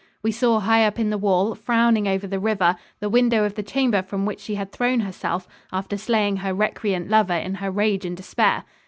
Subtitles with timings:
[0.23, 3.61] We saw high up in the wall, frowning over the river, the window of the
[3.61, 8.03] chamber from which she had thrown herself after slaying her recreant lover in her rage
[8.03, 8.63] and despair.